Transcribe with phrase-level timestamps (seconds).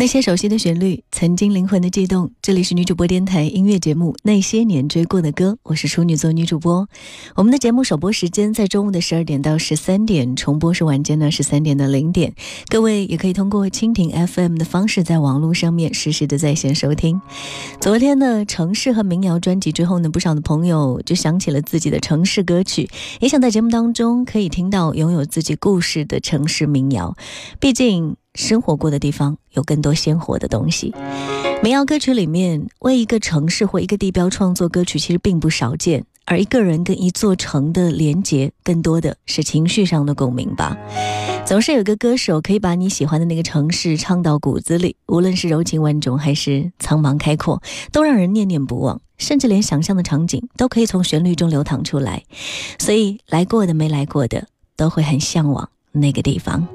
[0.00, 2.30] 那些熟悉的旋律，曾经灵魂的悸动。
[2.40, 6.88] 这里是女主播电台音乐节目《那些年追过的歌》，我是处女座女主播。
[7.34, 12.32] 我们的节目首播时间在中午的十二点到十三点，重播是晚间的十三点到零点。
[12.70, 17.20] 各位也可以通过蜻蜓 FM 的方式，在网络上面实时的在线收听。
[17.78, 22.88] 昨天的城市和民谣专辑之后呢，不少的朋友就想起了自己的城市歌曲，
[23.20, 27.14] 也想在节目当中可以听到拥有自己故事的城市民谣。
[27.58, 28.16] 毕竟。
[28.34, 30.94] 生活过的地方有更多鲜活的东西。
[31.62, 36.04] 民谣歌曲里面为一个城市或一个地标创作歌曲，其实并不少见。
[36.26, 40.76] 而一个人跟一座城的连结，更多的是情绪上的共鸣吧。
[41.44, 49.00] 总是有个歌手可以把你喜欢的那个城市唱到骨子里，无论是柔情万种还是苍茫开阔，都让人念念不忘。
[49.18, 52.22] 甚至连想象的场景都可以从旋律中流淌出来。
[52.78, 56.66] 所以来过的没来过的，都会很向往那个地方。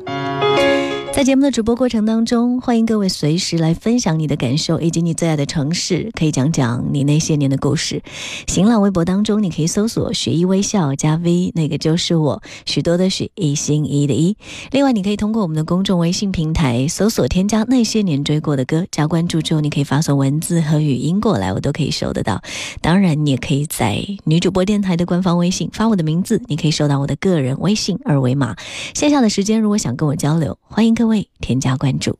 [1.16, 8.04] 在节目的直播过程当中，欢迎各位随时来分享你的感受以及你最爱的城市，可以讲讲你那些年的故事。
[8.48, 14.36] 新浪微博当中，你可以搜索“雪一微笑”加 V，那个就是我，许多的许，一心一意的一。
[14.72, 22.42] 另外，你可以通过我们的公众微信平台搜索添加“那些年追过的歌”，加关注之后，你可以发送文字和语音过来，我都可以收得到。
[22.82, 28.58] 当然，你也可以在女主播电台的官方微信发我的名字，你可以收到我的个人微信二维码。
[28.94, 31.05] 线下的时间，如果想跟我交流，欢迎各。
[31.06, 32.18] 各位添加关注。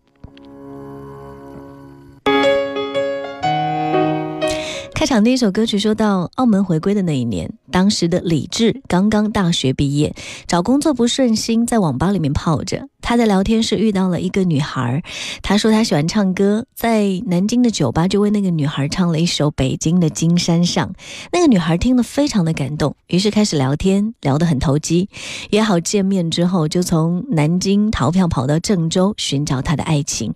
[4.96, 10.16] 开场第一首歌曲说到澳门回归的那一年，当时的李志刚刚大学毕业，
[10.48, 12.88] 找工作不顺心，在网吧里面泡着。
[13.02, 15.04] 他在聊天室遇到了一个女孩，
[15.42, 20.88] 他说他喜欢唱歌，在南京的酒吧就为那个女孩唱了一首《北京的金山上》。
[21.34, 25.10] 那个女孩听了非常的感动，于是开始聊天，聊得很投机。
[25.50, 30.34] 约好见面之后，就从南京逃票跑到郑州寻找他的爱情。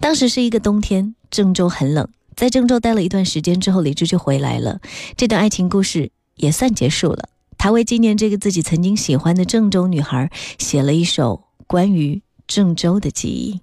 [0.00, 2.08] 当时是一个冬天，郑州很冷。
[2.34, 4.80] 在郑州待了一段时间之后，李志就回来了。
[5.16, 7.28] 这段爱情故事也算结束了。
[7.58, 13.60] 他为纪念这个自己曾经喜欢的郑州女孩，写了一首关于郑州的记忆。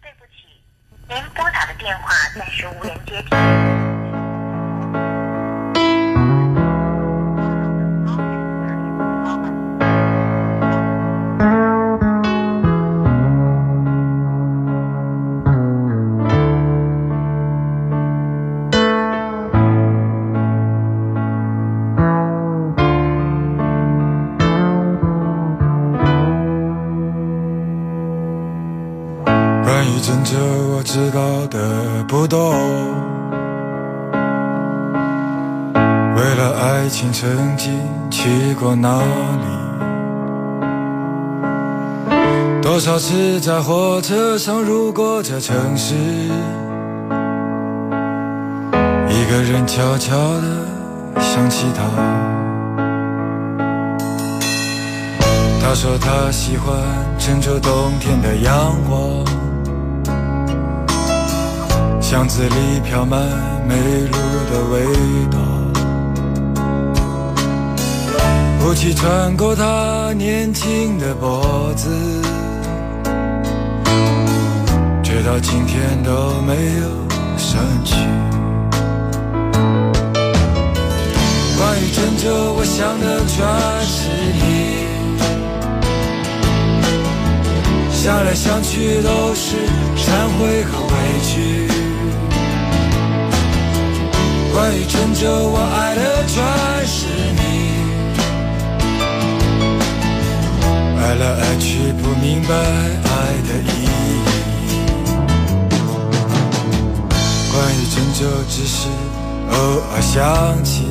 [0.00, 0.62] 对不起，
[1.08, 3.87] 您拨打的电话暂时无人接听。
[43.98, 45.92] 火车上路过这城市，
[49.08, 50.64] 一个人悄悄地
[51.20, 51.82] 想起他。
[55.60, 56.76] 他说他喜欢
[57.18, 59.26] 郑州冬天的阳光。
[62.00, 63.20] 巷子里飘满
[63.66, 64.16] 梅露
[64.52, 64.86] 的味
[65.28, 65.38] 道，
[68.64, 71.90] 雾气穿过他年轻的脖子，
[75.10, 77.08] 直到今天都没有
[77.38, 77.94] 散去。
[81.56, 83.36] 关于郑州，我想的全
[83.86, 84.84] 是你，
[87.90, 89.56] 想来想去都是
[89.96, 90.92] 忏悔和委
[91.24, 91.66] 屈。
[94.52, 96.36] 关于拯救我爱的全
[96.86, 97.40] 是你，
[101.00, 103.08] 爱来爱去不明白爱
[103.48, 103.77] 的意
[107.88, 108.88] 关于拯救只是
[109.50, 109.56] 偶
[109.92, 110.84] 尔想起，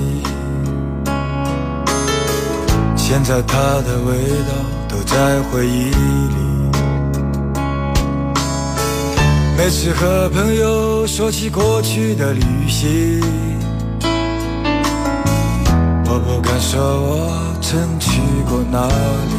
[2.95, 4.13] 现在它的味
[4.47, 4.53] 道
[4.88, 6.38] 都在回忆里。
[9.57, 13.21] 每次和朋友说起过去的旅行，
[16.05, 19.35] 我不敢说我曾去过哪里。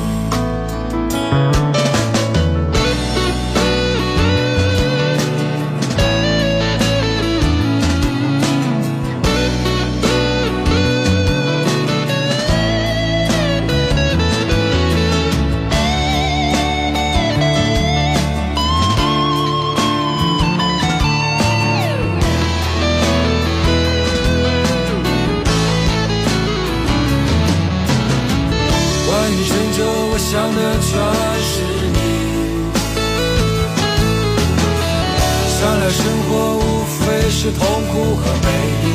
[37.53, 38.49] 痛苦和美
[38.85, 38.87] 丽，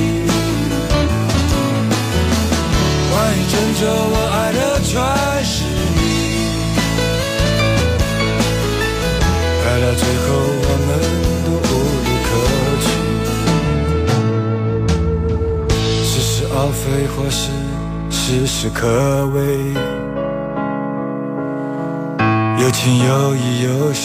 [3.09, 4.91] 关于拯救我爱的全
[5.43, 5.53] 是
[5.95, 5.97] 你。
[9.65, 10.25] 爱到最后，
[10.65, 10.89] 我们
[11.45, 11.71] 都无
[12.03, 12.29] 路可
[12.83, 12.85] 去，
[16.05, 17.41] 似是而非，或是
[18.11, 18.81] 事事可
[19.33, 19.37] 为。
[22.61, 24.01] 有情有义，有时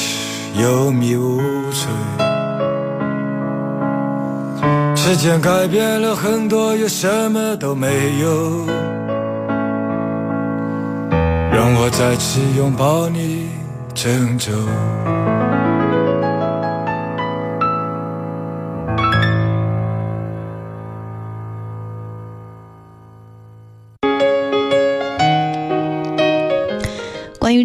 [0.56, 1.38] 有迷无
[1.70, 2.27] 醉。
[5.08, 7.86] 时间改变了很多，又什么都没
[8.20, 8.66] 有。
[11.50, 13.48] 让我再次拥抱你，
[13.94, 14.52] 郑州。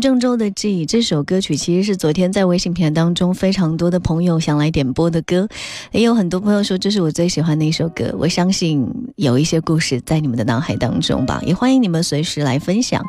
[0.03, 5.47] 郑州的记忆，这首歌曲其实是昨天在微信平台当中非常多的朋友想来点播的歌，
[5.93, 8.13] 也有很多朋友说这是我最喜欢的一首歌。
[8.19, 8.85] 我相信
[9.15, 13.01] 有一些故事在你们的脑海当中吧，也欢迎你们随时来分享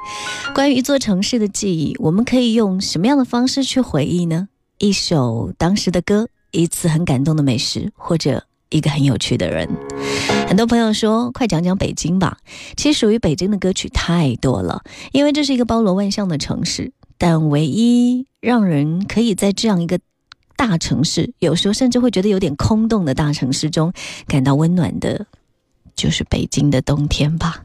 [0.55, 1.97] 关于一座城市的记忆。
[1.99, 4.47] 我们可以用什么样的方式去回忆呢？
[4.79, 8.45] 一首当时的歌，一次很感动的美食，或者
[8.77, 9.69] 一个很有趣的人。
[10.49, 12.39] 很多朋友说，快讲讲北京吧。
[12.77, 14.83] 其实属于北京的歌曲太多了，
[15.13, 16.93] 因为这是一个包罗万象的城市。
[17.17, 20.01] 但唯一让人可以在这样一个
[20.57, 23.93] 大城市，有时候甚至会觉得有点空洞的大城市中
[24.27, 25.27] 感到温暖的，
[25.95, 27.65] 就是北京的冬天吧。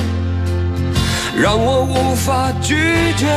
[1.35, 2.75] 让我无法拒
[3.17, 3.27] 绝。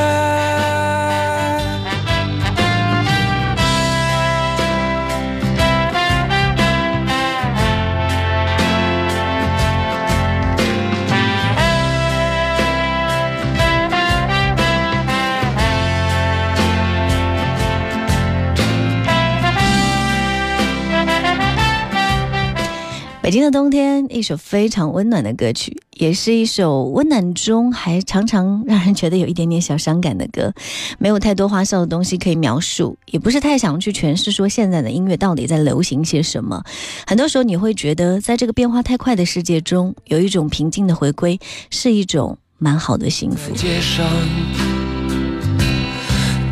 [23.22, 30.52] 北京的冬天一首非常温暖的歌曲也是一首温暖中还常常让人觉得有一点点小伤感的歌。
[30.98, 36.62] 没有太多花哨的东西可以描述，也不是太想去诠释说现在的音乐到底在流行些什么。
[37.06, 41.38] 很多时候你会觉得，在这个变化太快的世界中，有一种平静的回归，
[41.70, 43.54] 是一种蛮好的幸福。
[43.54, 44.04] 街上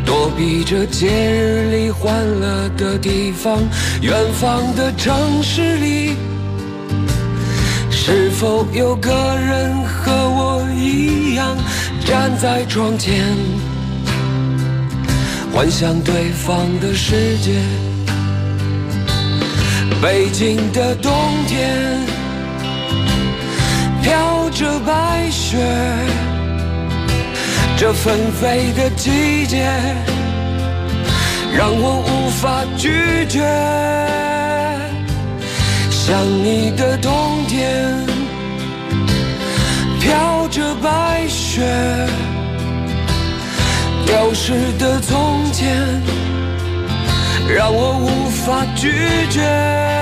[0.05, 3.61] 躲避着节日里欢乐的地方，
[4.01, 6.15] 远方的城市里。
[8.05, 11.55] 是否有个人和我一样
[12.03, 13.23] 站在窗前，
[15.53, 17.61] 幻想对方的世界？
[20.01, 21.13] 北京的冬
[21.47, 22.01] 天
[24.01, 25.57] 飘着白雪，
[27.77, 29.63] 这纷飞的季节
[31.55, 33.39] 让我无法拒绝。
[36.13, 38.05] 想你的冬天，
[39.99, 41.63] 飘着白雪，
[44.05, 45.75] 丢失的从前，
[47.49, 48.91] 让我无法拒
[49.31, 49.92] 绝。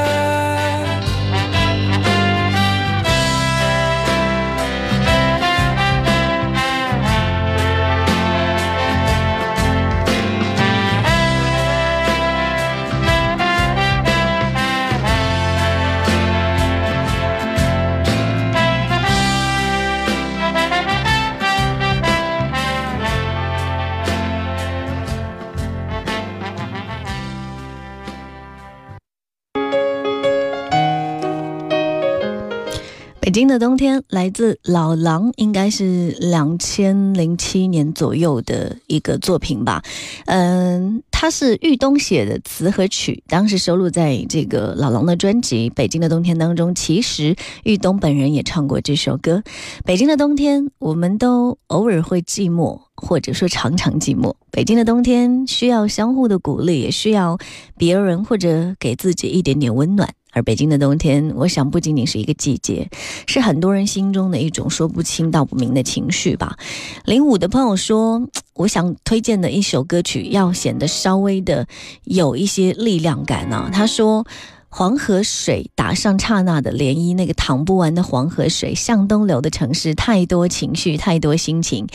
[33.42, 39.82] 北京的冬天来自老狼，应该是两千零七年左右的一个作品吧。
[40.28, 46.76] 嗯，它是豫东写的词和曲，当时收录在这个老狼的专辑《北京的冬天》当中。
[46.76, 49.38] 其实豫东本人也唱过这首歌。
[49.84, 54.36] 《北京的冬天》，我们都偶尔会寂寞，或者说常常寂寞。
[54.52, 57.40] 北京的冬天需要相互的鼓励，也需要
[57.76, 60.14] 别人或者给自己一点点温暖。
[60.32, 62.90] 而北京的冬天，我想不仅仅是一个季节，
[63.28, 66.58] 是很多人心中的一种说不清道不明的情绪吧。
[67.06, 71.68] 零五的朋友说，我想推荐的一首歌曲要显得稍微的
[72.04, 73.70] 有一些力量感呢。
[73.74, 74.26] 他说。
[74.74, 81.86] 黄河水打上刹那的涟漪，那个淌不完的黄河水，向东流的城市，太多情绪，太多心情。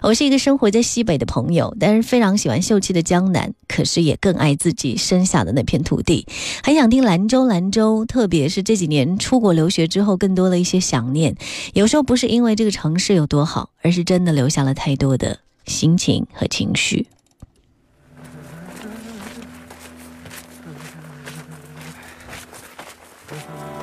[0.00, 6.26] 我是一个生活在西北的朋友，但是非常喜欢秀气的江南，可是也更爱自己生下的那片土地。
[6.64, 11.36] 很想听兰州，兰州，特别是这几年出国留学之后，更多了一些想念。
[11.74, 17.06] 有时候不是因为这个城市有多好，而是真的留下了太多的心情和情绪。
[23.32, 23.81] 山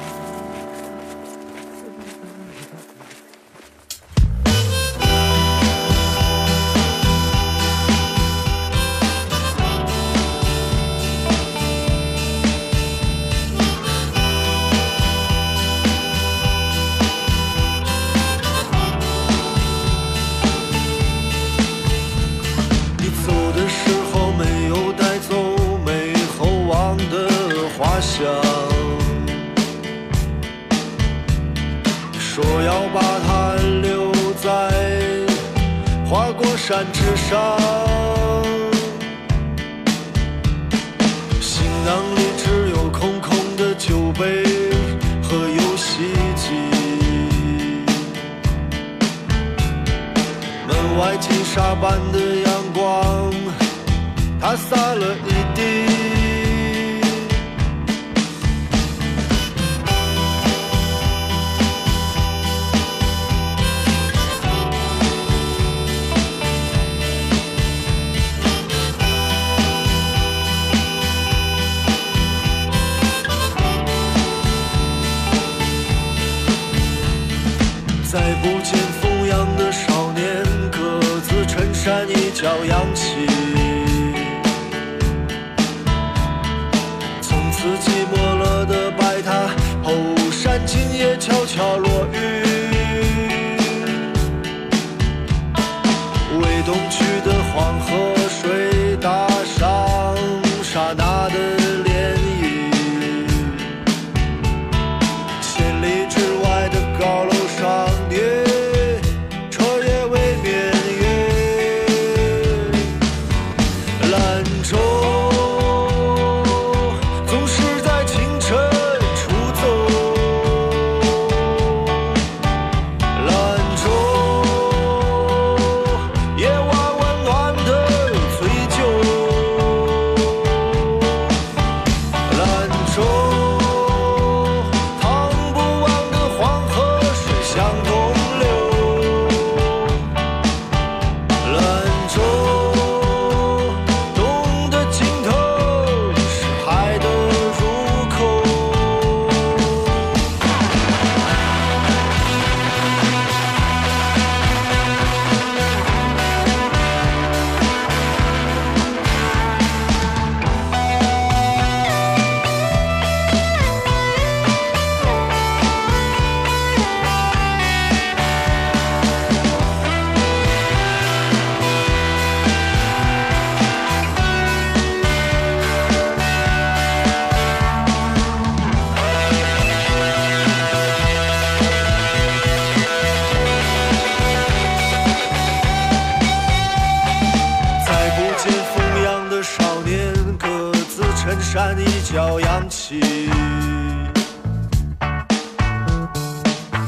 [192.12, 193.00] 角扬起。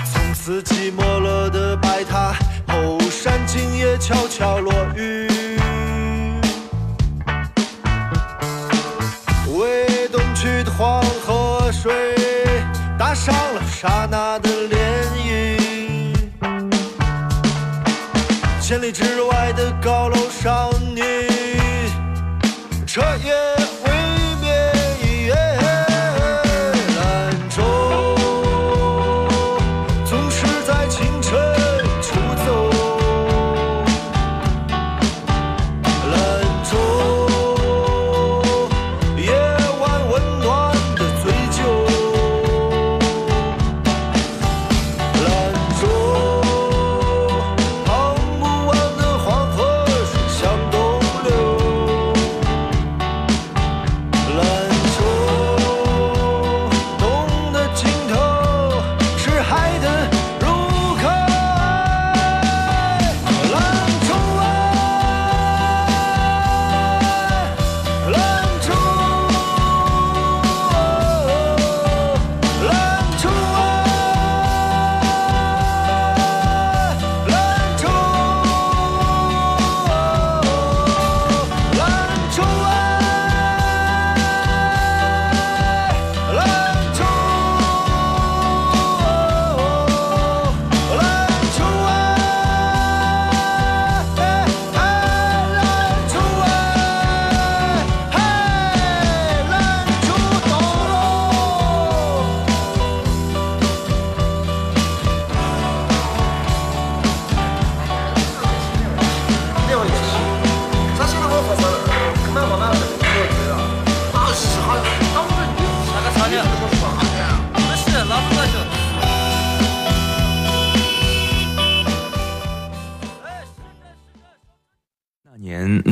[0.04, 2.34] 从此寂寞了的白塔
[2.68, 5.28] 后山，今夜悄悄落雨。
[9.60, 12.16] 为东去的黄河水
[12.98, 14.76] 打上了刹那的涟
[15.24, 16.18] 漪。
[18.60, 21.00] 千里之外的高楼上，你
[22.88, 23.61] 彻夜。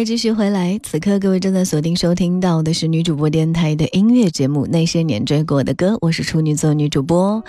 [0.00, 7.44] 位继续回来，此刻各位正在锁定收听到的是女主播电台的音乐节目《那些年追过的歌》，我是处女座女主播。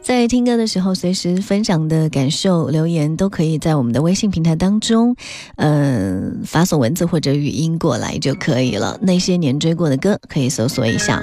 [0.00, 5.14] 在听歌的时候，随时分享的感受、留言都可以在我们的微信平台当中，
[5.56, 8.98] 嗯，发送文字或者语音过来就可以了。
[9.02, 11.22] 那些年追过的歌可以搜索一下，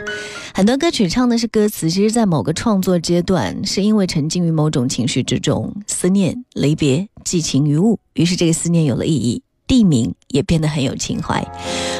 [0.53, 9.41] 很多歌曲唱的是歌词，其实在某个创作阶段，是因为沉浸于某种情绪之中，思念、离别、寄情于物，于是这个思念有了意义。
[9.67, 11.45] 地名也变得很有情怀，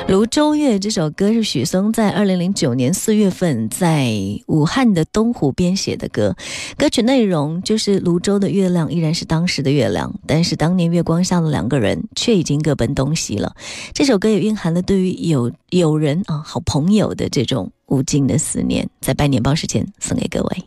[0.07, 4.13] 如《周月》这首歌是许嵩在二零零九年四月份在
[4.47, 6.35] 武汉的东湖边写的歌，
[6.77, 13.53] 歌曲内容就是泸州的月亮依然是当时的月亮，但是当年月光下的两个人却已经各奔东西了。
[13.93, 20.63] 这首歌也蕴含了对于友友人啊好朋友的这种无尽的思念，在拜年报时间送给各位。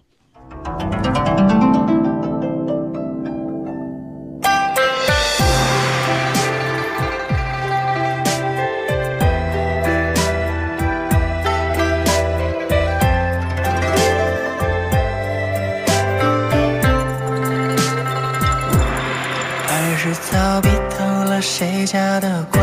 [21.81, 22.63] 谁家的光，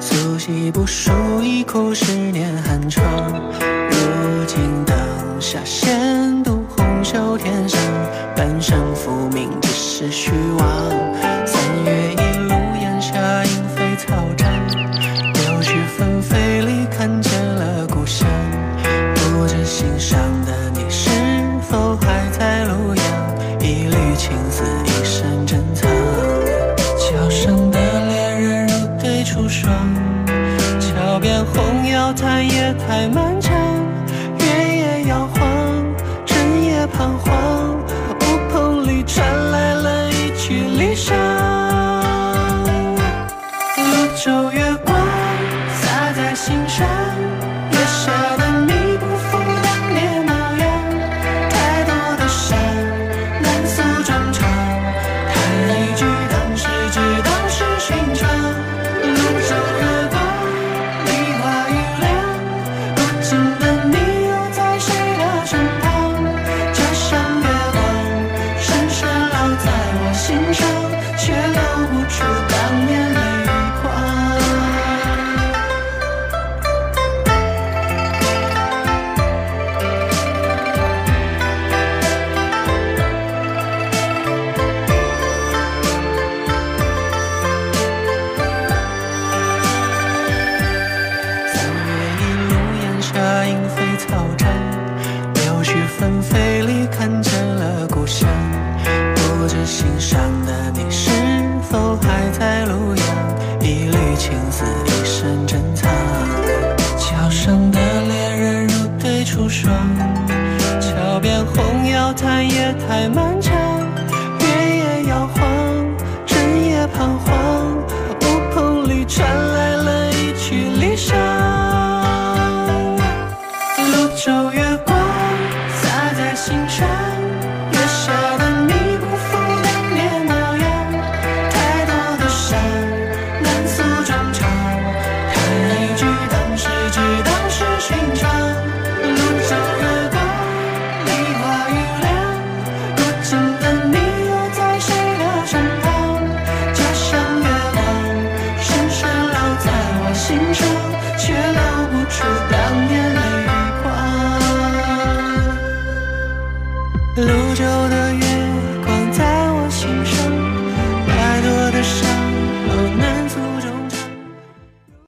[0.00, 3.06] 粗细不输，一苦十年寒窗。
[3.88, 4.96] 如今灯
[5.40, 7.78] 下闲读红袖添香，
[8.34, 11.31] 半生浮名只是虚妄。
[33.08, 33.52] 漫长，
[34.38, 35.40] 月也摇晃，
[36.24, 37.41] 整夜彷徨。